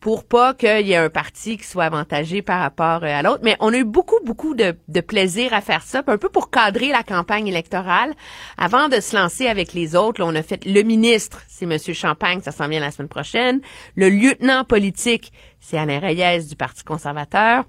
pour 0.00 0.24
pas 0.24 0.54
qu'il 0.54 0.86
y 0.86 0.92
ait 0.92 0.96
un 0.96 1.10
parti 1.10 1.58
qui 1.58 1.64
soit 1.64 1.84
avantagé 1.84 2.40
par 2.40 2.60
rapport 2.60 3.04
euh, 3.04 3.18
à 3.18 3.20
l'autre. 3.20 3.40
Mais 3.42 3.54
on 3.60 3.70
a 3.70 3.76
eu 3.76 3.84
beaucoup, 3.84 4.18
beaucoup 4.24 4.54
de, 4.54 4.74
plaisir 5.02 5.52
à 5.52 5.60
faire 5.60 5.82
ça, 5.82 6.02
un 6.06 6.16
peu 6.16 6.30
pour 6.30 6.50
cadrer 6.50 6.88
la 6.88 7.02
campagne 7.02 7.46
électorale. 7.46 8.14
Avant 8.56 8.88
de 8.88 8.98
se 9.00 9.14
lancer 9.14 9.46
avec 9.46 9.74
les 9.74 9.94
autres, 9.96 10.22
là, 10.22 10.26
on 10.26 10.34
a 10.34 10.42
fait 10.42 10.64
le 10.64 10.82
ministre, 10.82 11.42
c'est 11.48 11.66
Monsieur 11.66 11.92
Champagne, 11.92 12.40
ça 12.42 12.50
s'en 12.50 12.66
vient 12.68 12.80
la 12.80 12.90
semaine 12.90 13.10
prochaine. 13.10 13.60
Le 13.94 14.08
lieutenant 14.08 14.64
politique, 14.64 15.34
c'est 15.60 15.76
Alain 15.76 15.98
Reyes 16.00 16.46
du 16.48 16.56
Parti 16.56 16.82
conservateur. 16.82 17.64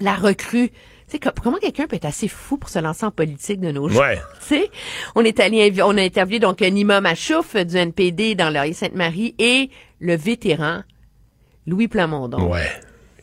La 0.00 0.16
recrue, 0.16 0.72
comment 1.42 1.58
quelqu'un 1.58 1.86
peut 1.86 1.96
être 1.96 2.04
assez 2.04 2.28
fou 2.28 2.56
pour 2.56 2.68
se 2.68 2.78
lancer 2.78 3.06
en 3.06 3.10
politique 3.10 3.60
de 3.60 3.70
nos 3.70 3.88
jours? 3.88 4.00
Ouais. 4.00 4.20
On 5.14 5.22
est 5.22 5.40
allé, 5.40 5.72
on 5.82 5.96
a 5.96 6.02
interviewé 6.02 6.40
donc 6.40 6.60
Nima 6.60 7.00
Machouf 7.00 7.56
du 7.56 7.76
NPD 7.76 8.34
dans 8.34 8.50
Laurier-Sainte-Marie 8.50 9.34
et 9.38 9.70
le 10.00 10.16
vétéran 10.16 10.82
Louis 11.66 11.88
Plamondon. 11.88 12.50
Ouais. 12.50 12.66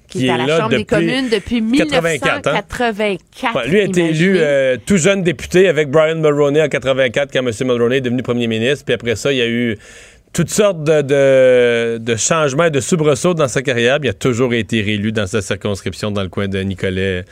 Qui, 0.07 0.27
est 0.27 0.29
à 0.29 0.37
la 0.37 0.59
Chambre 0.59 0.77
des 0.77 0.85
communes 0.85 1.29
depuis 1.29 1.63
84, 1.71 2.47
hein? 2.47 2.91
1984. 2.91 3.55
Ouais, 3.55 3.67
lui 3.67 3.79
a 3.79 3.83
été 3.83 4.09
élu 4.09 4.35
euh, 4.37 4.77
tout 4.85 4.97
jeune 4.97 5.23
député 5.23 5.67
avec 5.67 5.89
Brian 5.89 6.17
Mulroney 6.17 6.61
en 6.61 6.67
84 6.67 7.31
quand 7.33 7.39
M. 7.39 7.51
Mulroney 7.67 7.97
est 7.97 8.01
devenu 8.01 8.21
premier 8.21 8.45
ministre. 8.47 8.85
Puis 8.85 8.93
après 8.93 9.15
ça, 9.15 9.31
il 9.31 9.39
y 9.39 9.41
a 9.41 9.47
eu 9.47 9.77
toutes 10.33 10.49
sortes 10.49 10.83
de, 10.83 11.01
de, 11.01 11.97
de 11.99 12.15
changements 12.15 12.65
et 12.65 12.71
de 12.71 12.79
soubresauts 12.79 13.35
dans 13.35 13.47
sa 13.47 13.61
carrière. 13.61 13.99
Il 14.01 14.09
a 14.09 14.13
toujours 14.13 14.53
été 14.53 14.81
réélu 14.81 15.11
dans 15.11 15.27
sa 15.27 15.41
circonscription 15.41 16.11
dans 16.11 16.23
le 16.23 16.29
coin 16.29 16.47
de 16.47 16.59
Nicolet 16.59 17.23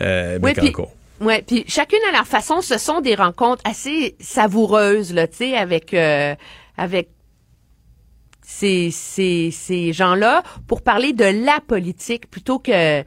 euh, 0.00 0.38
Bécancourt. 0.38 0.92
Ouais, 1.20 1.42
puis 1.46 1.64
chacune 1.66 2.00
à 2.10 2.12
leur 2.12 2.26
façon, 2.26 2.60
ce 2.60 2.78
sont 2.78 3.00
des 3.00 3.14
rencontres 3.14 3.62
assez 3.64 4.16
savoureuses 4.20 5.14
là, 5.14 5.26
tu 5.28 5.36
sais, 5.36 5.56
avec 5.56 5.94
euh, 5.94 6.34
avec 6.76 7.08
ces 8.42 8.90
ces 8.90 9.50
ces 9.52 9.92
gens-là 9.92 10.42
pour 10.66 10.82
parler 10.82 11.12
de 11.12 11.24
la 11.24 11.60
politique 11.66 12.28
plutôt 12.28 12.58
que 12.58 13.02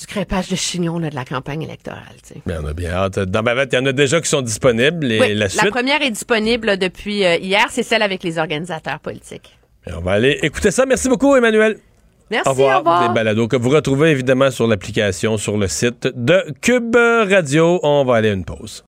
du 0.00 0.06
crépage 0.06 0.48
de 0.48 0.56
chignon 0.56 0.98
là, 0.98 1.10
de 1.10 1.14
la 1.14 1.24
campagne 1.24 1.62
électorale. 1.62 2.02
Mais 2.46 2.54
on 2.60 2.66
a 2.66 2.72
bien 2.72 2.90
hâte. 2.92 3.18
Dans 3.18 3.42
Bavette, 3.42 3.70
il 3.72 3.76
y 3.76 3.78
en 3.78 3.86
a 3.86 3.92
déjà 3.92 4.20
qui 4.20 4.28
sont 4.28 4.40
disponibles. 4.40 5.12
Et 5.12 5.20
Oui, 5.20 5.34
la 5.34 5.48
suite, 5.48 5.70
première 5.70 6.00
est 6.00 6.10
disponible 6.10 6.78
depuis 6.78 7.24
euh, 7.24 7.36
hier, 7.36 7.66
c'est 7.70 7.82
celle 7.82 8.02
avec 8.02 8.22
les 8.22 8.38
organisateurs 8.38 8.98
politiques. 9.00 9.58
on 9.86 10.00
va 10.00 10.12
aller 10.12 10.38
écouter 10.42 10.70
ça. 10.70 10.86
Merci 10.86 11.08
beaucoup, 11.08 11.36
Emmanuel. 11.36 11.76
Merci, 12.30 12.48
Au 12.48 12.52
revoir. 12.52 12.76
au 12.76 12.78
revoir. 12.78 13.08
Des 13.08 13.14
balados 13.14 13.48
que 13.48 13.56
vous 13.56 13.70
retrouvez 13.70 14.10
évidemment 14.10 14.50
sur 14.50 14.66
l'application, 14.66 15.36
sur 15.36 15.58
le 15.58 15.66
site 15.68 16.08
de 16.14 16.44
Cube 16.62 16.96
Radio. 16.96 17.80
On 17.82 18.04
va 18.04 18.16
aller 18.16 18.30
à 18.30 18.32
une 18.32 18.44
pause. 18.44 18.78